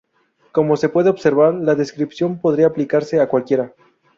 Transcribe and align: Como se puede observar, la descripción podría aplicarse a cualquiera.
Como 0.51 0.77
se 0.77 0.89
puede 0.89 1.11
observar, 1.11 1.53
la 1.53 1.75
descripción 1.75 2.39
podría 2.41 2.65
aplicarse 2.65 3.19
a 3.21 3.27
cualquiera. 3.29 3.75